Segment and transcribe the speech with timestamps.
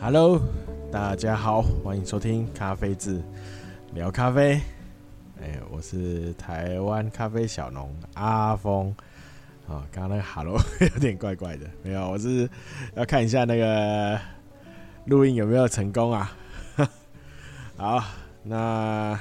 [0.00, 0.40] Hello，
[0.92, 3.20] 大家好，欢迎收听咖啡志
[3.94, 4.60] 聊咖啡。
[5.42, 8.94] 哎，我是台湾咖啡小农阿峰。
[9.66, 12.48] 啊，刚刚那个 Hello 有点怪怪的，没有，我是
[12.94, 14.18] 要看一下那个
[15.06, 16.32] 录音有没有成功啊。
[17.76, 18.04] 好，
[18.44, 19.18] 那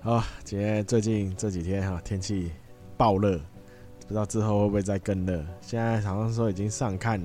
[0.00, 2.50] 好，今天最近这几天哈，天气
[2.96, 3.38] 爆热，
[4.00, 5.44] 不知道之后会不会再更热。
[5.60, 7.20] 现在好像说已经上看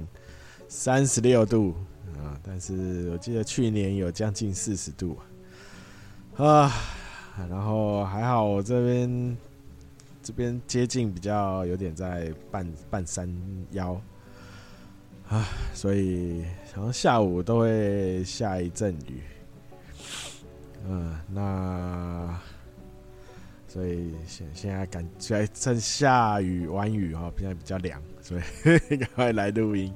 [0.68, 1.73] 三十六度。
[2.44, 5.18] 但是我记得去年有将近四十度。
[6.36, 6.72] 啊，啊
[7.50, 9.38] 然后还好我这边
[10.22, 13.30] 这边接近比较有点在半半山
[13.72, 14.00] 腰。
[15.30, 19.22] 啊，所以好像下午都会下一阵雨，
[20.88, 22.40] 嗯，那
[23.68, 28.41] 所以现现在感觉趁下雨晚雨哈，现在比较凉，所以
[28.96, 29.94] 赶快来录音。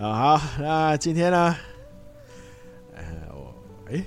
[0.00, 1.54] 啊好，那今天呢？
[2.96, 3.02] 呃，
[3.34, 3.54] 我
[3.90, 4.02] 哎、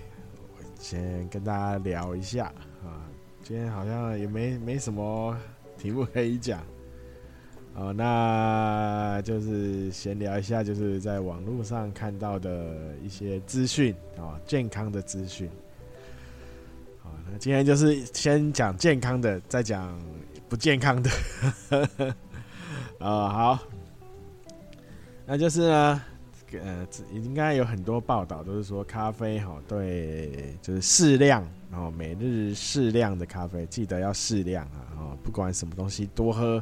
[0.57, 2.45] 我先跟大家聊一下
[2.83, 3.05] 啊。
[3.43, 5.37] 今天好像也没没什么
[5.77, 6.59] 题目可以讲。
[7.75, 15.47] 哦，那就是闲聊一下，就是在网络上看到的一些资讯啊，健康的资讯。
[17.03, 19.95] 好，那今天就是先讲健康的，再讲
[20.49, 21.11] 不健康的。
[22.97, 23.59] 啊， 好。
[25.25, 26.01] 那就是呢，
[26.51, 36.61] 呃，应该有很多报道都是说咖啡哈，对，就是适量，然后每日适量的咖啡，记得要适量啊，哦不管什么东西多喝、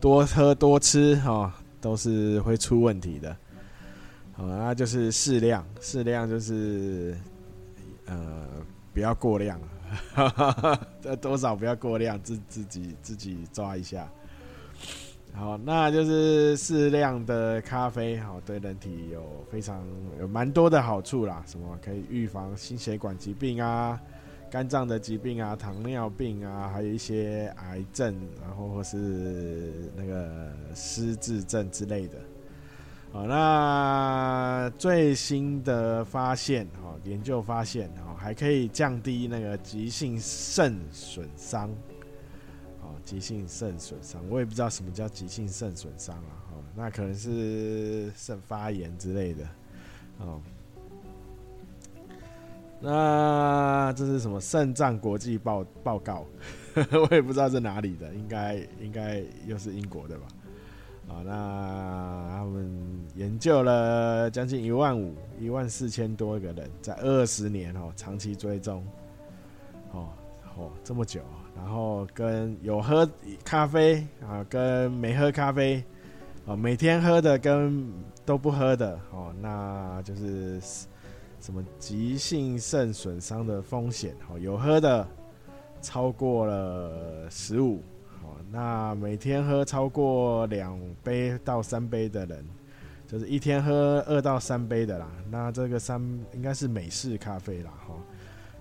[0.00, 3.34] 多喝多吃哈，都是会出问题的。
[4.34, 7.16] 好，那就是适量，适量就是
[8.06, 8.46] 呃
[8.92, 9.58] 不要过量，
[11.20, 14.06] 多少不要过量，自自己自己抓一下。
[15.34, 19.82] 好，那就是适量的咖啡，好，对人体有非常
[20.20, 21.42] 有蛮多的好处啦。
[21.46, 23.98] 什么可以预防心血管疾病啊、
[24.50, 32.18] 肝脏的疾病啊、糖尿病啊，还有一些癌症，然后或是那个失智症之类的。
[33.10, 41.70] 好，那最新的发现，哈，研究发现，哦，还可以降低那个急性肾损伤。
[43.04, 49.44] 急性肾损伤，我也不知道什么叫急性肾损伤啊，哦，那可能是肾发炎之类的，
[50.18, 50.40] 哦，
[52.80, 56.26] 那这是什么肾脏国际报报告？
[56.74, 60.26] 我也不知道是哪里的，应该应该又是英国的吧？
[61.08, 68.86] 啊，那他们研究了将近一万五一万四千多个人，在二十年哦，长期追踪，
[69.90, 70.08] 哦
[70.56, 71.20] 哦，这么久。
[71.54, 73.08] 然后跟有喝
[73.44, 75.82] 咖啡啊，跟没喝咖啡，
[76.44, 77.92] 哦，每天喝的跟
[78.24, 80.60] 都不喝的哦，那就是
[81.40, 85.06] 什么急性肾损伤的风险哦，有喝的
[85.80, 87.82] 超过了十五，
[88.22, 92.44] 哦，那每天喝超过两杯到三杯的人，
[93.06, 96.00] 就是一天喝二到三杯的啦，那这个三
[96.32, 97.94] 应该是美式咖啡啦，哈。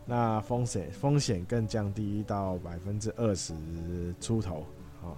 [0.06, 3.54] 那风险风险更降低到百分之二十
[4.20, 4.66] 出头，
[5.00, 5.16] 好，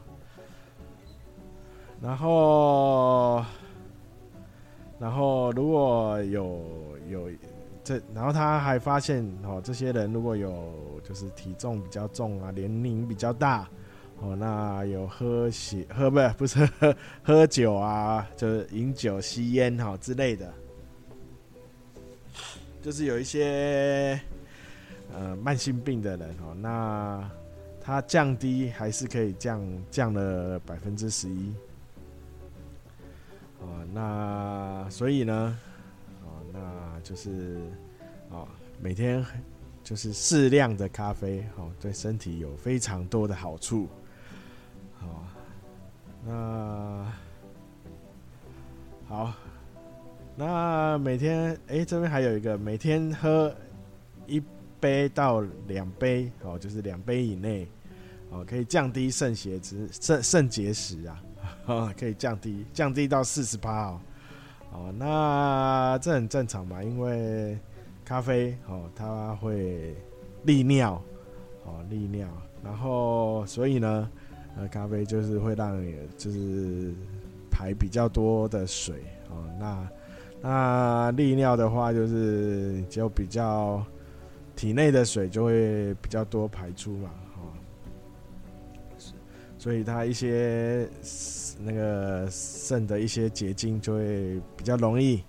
[2.02, 3.44] 然后，
[5.00, 6.62] 然后如果有
[7.10, 7.30] 有
[7.84, 13.68] 这，然后他还发现哦，这些人如果有就是体重比较重啊，年龄比较大，
[14.20, 20.54] 哦，那有喝血喝不不是喝喝酒啊，就是饮酒吸烟哈之类的，
[22.82, 24.22] 就是有一些。
[25.16, 27.30] 呃，慢性病的人哦，那
[27.80, 31.54] 他降低还是可以降降了百分之十一，
[33.60, 35.60] 哦，那所以呢，
[36.24, 37.62] 哦，那就是
[38.32, 38.48] 哦，
[38.82, 39.24] 每天
[39.84, 43.88] 就是适量的咖啡，哦，对身体有非常多的好处，
[45.00, 45.26] 好，
[46.26, 47.14] 那
[49.08, 49.34] 好，
[50.36, 53.56] 那每天，哎、这边还有一个每天喝
[54.26, 54.42] 一。
[54.84, 57.66] 杯到两杯哦，就是两杯以内
[58.30, 61.24] 哦，可以降低肾血脂、肾肾结石啊，
[61.98, 64.02] 可以降低降低到四十八哦，
[64.74, 67.58] 哦，那这很正常嘛，因为
[68.04, 69.96] 咖啡哦，它会
[70.44, 71.02] 利尿
[71.66, 72.28] 哦，利尿，
[72.62, 74.10] 然后所以呢，
[74.58, 76.94] 呃，咖啡就是会让你就是
[77.50, 78.96] 排比较多的水
[79.30, 79.90] 哦，那
[80.42, 83.82] 那利尿的话就是就比较。
[84.56, 87.42] 体内的水就会比较多排出嘛，哈，
[89.58, 90.88] 所以它一些
[91.60, 95.24] 那个肾的一些结晶就会比较容易，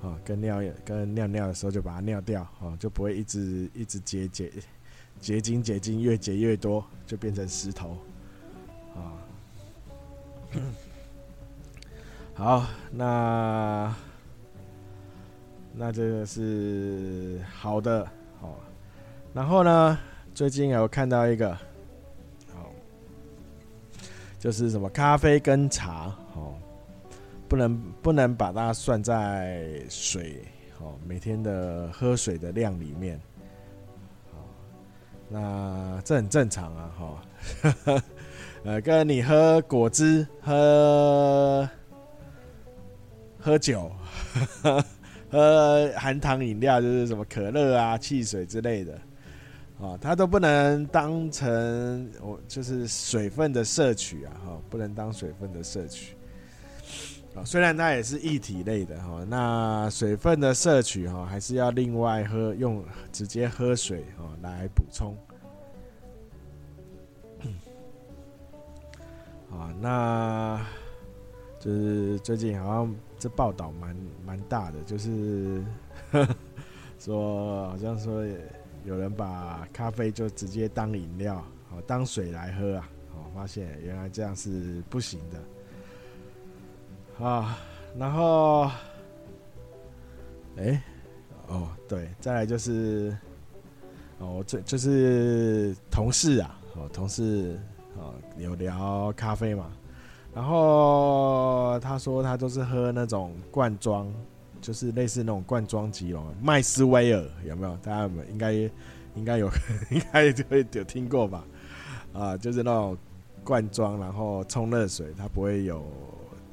[0.00, 4.50] 哦，跟尿跟尿尿的时候就把它尿掉，哦，就不会一直一直结结
[5.20, 7.96] 结晶结晶越结越多，就变成石头，
[8.94, 9.16] 啊，
[12.34, 13.94] 好，那
[15.72, 18.06] 那这个是好的，
[19.34, 19.98] 然后呢，
[20.32, 21.50] 最近有看到一个，
[22.54, 22.70] 哦，
[24.38, 26.54] 就是什么咖啡跟茶，哦。
[27.46, 30.42] 不能不能把它算在水
[30.80, 33.20] 哦，每天的喝水的量里面，
[35.28, 38.02] 那这很正常啊，哈，
[38.64, 41.68] 呃，跟你喝果汁、喝
[43.38, 43.92] 喝酒、
[45.30, 48.98] 喝含糖饮料，就是什么可乐啊、汽水之类的，
[49.80, 56.14] 啊，它都不能当成我就是水分的摄取啊，哈，不能当水分的摄取
[57.34, 57.44] 啊。
[57.44, 62.82] 虽然它也是液体类的哈，那水分的摄取哈，还是要另外喝，用
[63.12, 65.16] 直接喝水哦来补充。
[69.50, 70.64] 啊，那
[71.58, 75.64] 就是最近好像这报道蛮蛮大的，就是
[76.98, 78.38] 说好像说也
[78.84, 81.36] 有人把咖啡就直接当饮料，
[81.70, 87.24] 哦，当水来喝啊，哦，发现原来这样是不行的。
[87.24, 87.56] 啊，
[87.96, 88.70] 然后，
[90.56, 90.82] 哎，
[91.46, 93.16] 哦，对，再来就是，
[94.18, 97.58] 哦，这就是同事啊，哦，同事，
[97.96, 99.70] 哦，有聊咖啡嘛，
[100.34, 104.12] 然后他说他都是喝那种罐装，
[104.64, 107.76] 就是类似那种罐装机哦，麦斯威尔有没有？
[107.82, 108.52] 大家应该
[109.14, 109.50] 应该有，
[109.92, 111.44] 应该就会有听过吧？
[112.14, 112.96] 啊，就是那种
[113.44, 115.84] 罐装，然后冲热水，它不会有。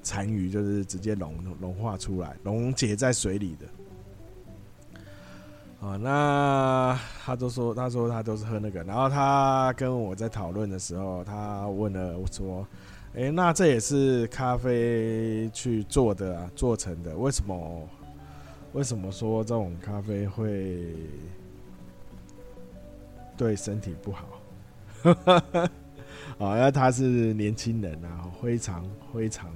[0.04, 1.32] 残余就是直接融
[1.62, 3.68] 融化出来，溶解在水里的。
[5.80, 8.84] 啊，那他都说，他说他都是喝那个。
[8.84, 12.68] 然后他跟我在讨论的时候，他问了我说
[13.14, 17.16] ：“哎、那这也是咖啡去做的啊，做成的？
[17.16, 17.88] 为什么？
[18.74, 20.96] 为什么说这种咖啡会
[23.38, 24.26] 对身体不好？”
[26.40, 28.84] 啊， 因为他是年轻人啊，非常
[29.14, 29.50] 非常。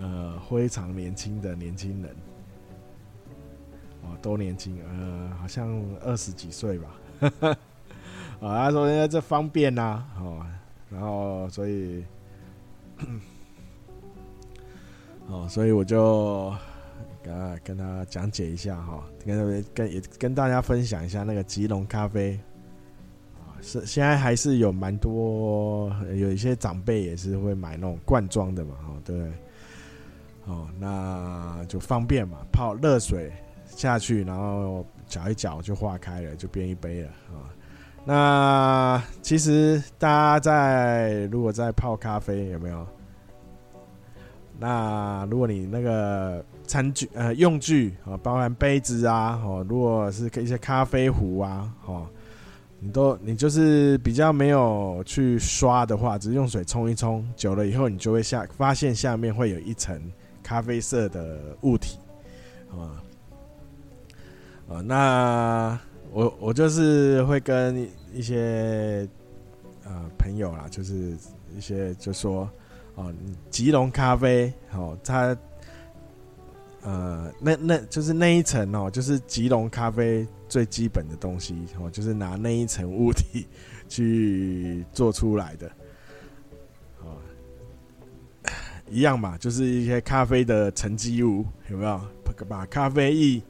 [0.00, 2.14] 呃，非常年轻的年轻人，
[4.04, 5.68] 哦，都年轻，呃，好像
[6.04, 6.86] 二十几岁吧。
[8.38, 10.46] 啊， 他说因为这方便呐，哦，
[10.88, 12.04] 然后所以，
[15.26, 16.54] 哦，所以我就
[17.22, 22.38] 跟他跟他讲解一下哈，跟跟也跟大家分享一下那个吉隆咖啡，
[23.36, 29.30] 啊，是现在还是有蛮多有一些长辈也是会买那种罐装的嘛，哈，对。
[30.46, 33.30] 哦，那就方便嘛，泡热水
[33.66, 37.52] 下去，然后搅一搅就化开了，就变一杯了啊。
[38.02, 42.86] 那其实大家在如果在泡咖啡有没有？
[44.58, 52.06] 那如果你那个餐具呃用具啊，包含杯子啊，哦，如果是一些咖啡壶啊，哦，
[52.78, 60.00] 你都你就是比较没有去刷的话，只是用水冲一冲，久了以后你就会下发现下面会有一层。
[60.40, 61.98] 咖啡色的物体，
[62.70, 62.96] 啊，
[64.66, 65.78] 啊，那
[66.10, 69.06] 我我就是会跟一些
[69.84, 71.14] 呃朋友啦，就是
[71.54, 72.48] 一些就说
[72.94, 73.12] 哦，
[73.50, 75.36] 吉隆咖啡哦，它
[76.82, 83.46] 呃那那就是那一层哦，就是吉隆咖啡最基本的东西哦，就是拿那一层物体
[83.88, 85.70] 去做出来的。
[88.90, 92.00] 一样嘛，就是一些咖啡的沉积物，有没有？
[92.48, 93.42] 把咖啡液，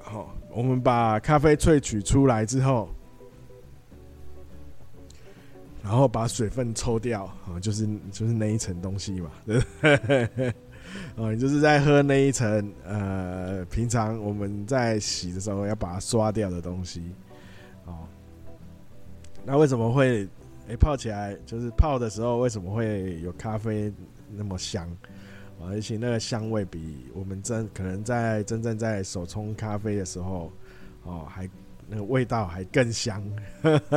[0.00, 2.88] 好，我们把咖啡萃取出来之后，
[5.82, 10.54] 然后把水分抽掉，啊，就是就是那一层东西嘛，对？
[11.16, 17.02] 哦，你就是在喝那一层，呃，平常我们在洗的时候要把它刷掉的东西，
[17.84, 18.06] 哦，
[19.44, 20.28] 那为什么会？
[20.68, 23.92] 诶，泡起来就是泡的时候，为什么会有咖啡
[24.30, 24.88] 那么香？
[25.60, 30.52] 而且那个香味比我们真可能在真正在手冲咖啡的时候，
[31.02, 31.50] 哦，还
[31.92, 33.22] 那个味道还更香。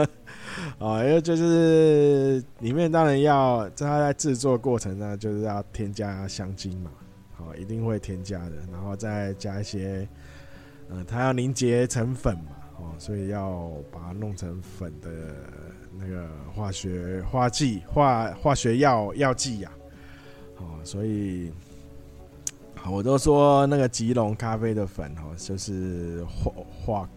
[0.78, 6.92] 哦，因为就是里面当然要在它在制作过程呢，就是要添加香精嘛，
[7.38, 10.08] 哦，一定会添加的，然后再加一些，
[10.90, 15.10] 呃，它要凝结成粉嘛，哦，所以要把它弄成粉的。
[15.98, 19.72] 那个化学化剂化化学药药剂呀，
[20.58, 21.50] 哦，所以
[22.92, 27.10] 我都说那个吉隆咖啡的粉哦，就是化化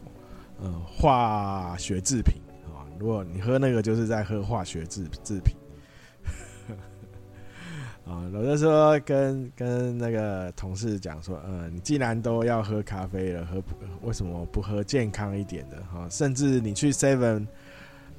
[0.63, 2.87] 呃化学制品啊。
[2.99, 5.57] 如果你喝那个，就是在喝化学制制品。
[8.07, 13.63] 啊，我就说跟跟那个同事讲说，呃，你既然都要喝咖啡了，喝
[14.01, 16.09] 为什么不喝健康一点的哈？
[16.09, 17.47] 甚至你去 Seven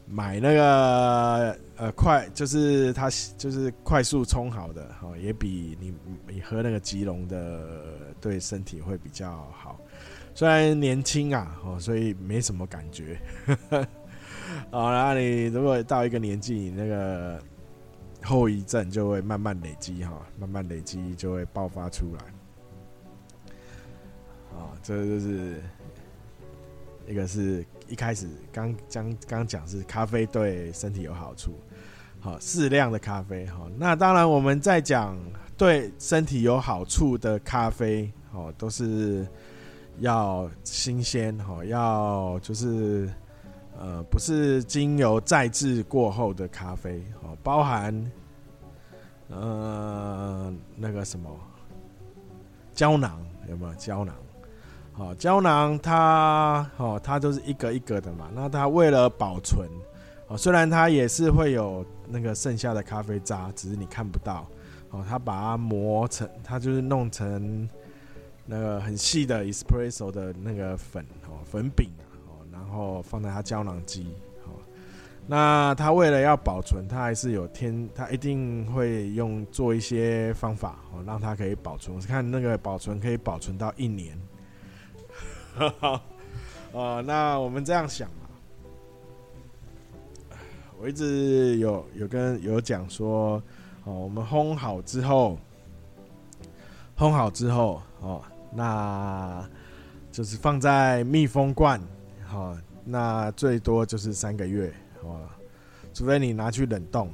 [0.09, 5.93] 买那个呃快，就是它就是快速冲好的哈，也比你
[6.27, 9.79] 你喝那个吉隆的对身体会比较好。
[10.33, 13.19] 虽然年轻啊，哦，所以没什么感觉。
[14.71, 17.41] 好， 然后你如果到一个年纪，你那个。
[18.21, 22.21] 后遗症就会慢慢累积哈，慢慢累积就会爆发出来。
[24.53, 25.61] 啊，这个就是
[27.07, 31.59] 一个是一开始刚刚刚讲是咖啡对身体有好处，
[32.19, 33.67] 好适量的咖啡哈。
[33.77, 35.17] 那当然我们在讲
[35.57, 39.27] 对身体有好处的咖啡，哦，都是
[39.97, 43.09] 要新鲜哈，要就是。
[43.81, 48.11] 呃，不是经由再制过后的咖啡哦，包含
[49.29, 51.29] 呃那个什么
[52.73, 54.13] 胶囊有没有胶囊？
[54.99, 58.29] 哦，胶囊它哦，它都是一格一格的嘛。
[58.35, 59.67] 那它为了保存
[60.27, 64.45] 哦，虽然它也是会有那个剩下的咖啡渣，只是你看不到
[64.91, 65.03] 哦。
[65.07, 67.67] 它把它磨成，它就是弄成
[68.45, 71.89] 那个很细的 espresso 的那个粉哦，粉饼。
[72.51, 74.05] 然后放在它胶囊机，
[74.43, 74.51] 哦，
[75.25, 81.99] 那它为了要保存，它还是有天，它一定会用做一些方法哦，让它可以保存。
[82.01, 84.15] 看那个保存可以保存到一年，
[85.79, 86.01] 好，
[86.71, 88.23] 呃，那我们这样想啊，
[90.79, 93.43] 我一直有有跟有讲说，
[93.83, 95.37] 哦，我们烘好之后，
[96.97, 98.23] 烘好之后，哦，
[98.53, 99.45] 那
[100.11, 101.81] 就是放在密封罐。
[102.25, 104.73] 好，那最多就是三个月，
[105.03, 105.27] 哦，
[105.93, 107.09] 除非你拿去冷冻，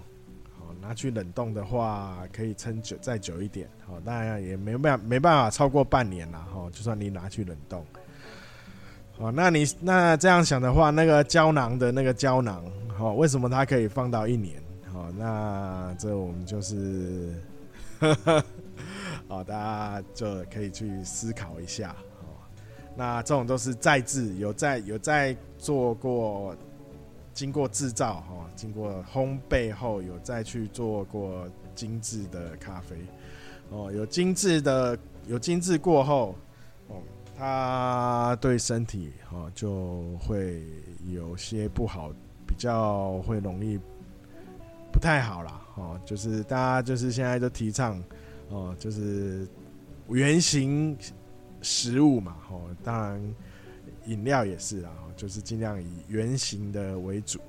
[0.60, 7.84] 哦，拿去冷冻的话可以撑久再久一点，哦，当然也没办没办法超过半年了，哦，就算你拿去冷冻，
[9.18, 12.64] 好，那你那这样想的话，那个胶囊的那个胶囊，
[12.98, 14.62] 好，为什么它可以放到一年？
[14.92, 17.34] 好，那这我们就是，
[19.28, 21.96] 好， 大家就可以去思考一下。
[22.22, 22.26] 哦
[22.98, 26.56] 那这种都是再制，有在有在做过，
[27.34, 31.46] 经过制造哈，经过烘焙后有再去做过
[31.76, 32.96] 精致的咖啡，
[33.70, 36.36] 哦，有精致的有精致过后，
[36.88, 36.96] 哦，
[37.38, 40.64] 它对身体哈就会
[41.12, 42.12] 有些不好，
[42.48, 43.80] 比较会容易
[44.92, 45.62] 不太好啦。
[45.76, 48.02] 哦，就是大家就是现在都提倡
[48.50, 49.48] 哦，就是
[50.10, 50.98] 圆形。
[51.62, 53.20] 食物嘛，吼，当然
[54.06, 57.40] 饮料也是啦，就是尽量以圆形的为主，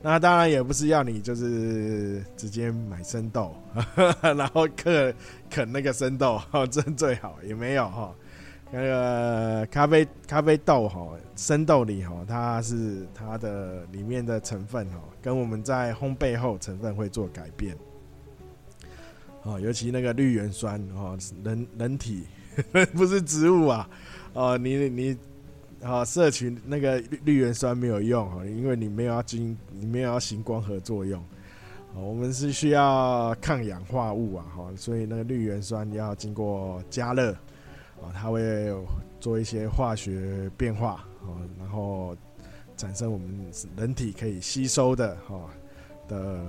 [0.00, 3.52] 那当然也不是要你就是直接买生豆，
[4.22, 5.12] 然后嗑
[5.48, 8.14] 啃那个生豆，这最好也没有哈。
[8.72, 17.76] 那个咖啡咖啡豆哈，生豆里哈，它是它的里面的成分哈，跟我们在烘焙后成分会做改变。
[19.42, 22.24] 哦，尤其那个绿原酸哦，人人体。
[22.92, 23.88] 不是植物啊，
[24.34, 25.16] 哦，你你，
[25.80, 31.24] 啊，摄取那个绿原酸没有用啊，因为你没有要经，你没有要行光合作用，
[31.94, 37.34] 我们是需要抗氧化物啊，哈，所以那个绿原酸要经过加热，
[38.02, 38.74] 啊，它会
[39.18, 42.16] 做一些化学变化，啊，然后
[42.76, 45.50] 产生我们人体可以吸收的，哈
[46.08, 46.40] 的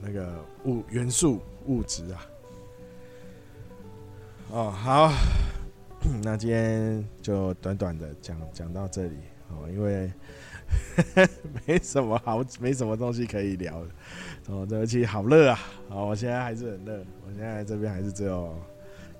[0.00, 2.26] 那个物元素物质啊。
[4.50, 5.12] 哦，好，
[6.22, 9.16] 那今天就短短的讲讲到这里
[9.50, 10.10] 哦，因为
[11.66, 13.90] 没什么好，没什么东西可以聊的
[14.48, 14.66] 哦。
[14.68, 15.58] 这期好热啊！
[15.88, 18.54] 哦，我现在还是很热，我现在这边还是只有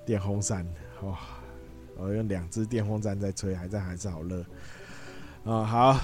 [0.07, 0.67] 电风扇
[1.01, 1.15] 哦，
[1.99, 4.43] 我用两只电风扇在吹，还在还是好热
[5.45, 5.65] 啊。
[5.65, 6.01] 好，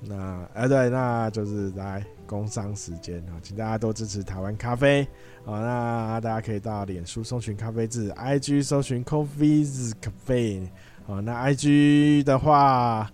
[0.00, 5.06] 那哎对，那就是来工商时间啊，请大家多支持台湾咖啡。
[5.44, 10.68] 啊，那大家可以到脸书搜寻咖啡字，IG 搜寻 Coffee's Cafe。
[11.08, 13.10] 啊，那 IG 的话，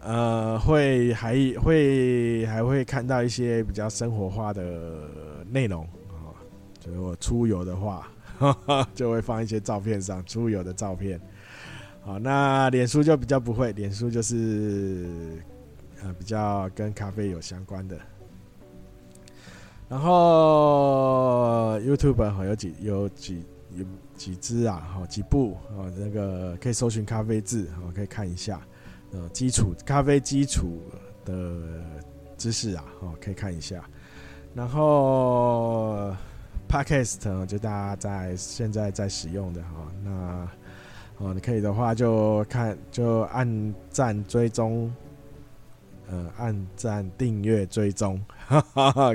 [0.00, 5.08] 呃，会还会还会看到一些比较生活化的
[5.50, 6.30] 内容啊。
[6.78, 8.06] 就是我出游的话，
[8.94, 11.20] 就会放一些照片上出游的照片。
[12.02, 15.42] 好，那脸书就比较不会，脸书就是
[16.02, 17.98] 呃比较跟咖啡有相关的。
[19.88, 23.84] 然后 YouTube 哈有几有几有
[24.16, 28.60] 几支啊，好几部啊，那个可以搜寻咖啡字，好可以看一下，
[29.12, 30.82] 呃，基础咖啡基础
[31.24, 31.82] 的
[32.36, 33.84] 知识啊，哦可以看一下，
[34.54, 36.14] 然后
[36.74, 40.48] Podcast 就大家在现在在使用的哈，那
[41.18, 44.92] 哦你可以的话就看就按赞追踪，
[46.10, 49.14] 呃按赞订阅追踪， 哈哈哈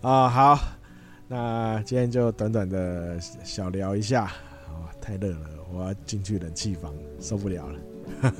[0.00, 0.58] 啊好。
[1.26, 4.26] 那今天就短短的小聊一下，
[4.68, 8.32] 啊，太热了，我要进去冷气房，受不了了。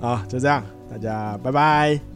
[0.00, 2.13] 好，就这样，大家拜拜。